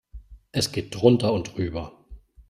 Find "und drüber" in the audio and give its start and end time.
1.31-2.03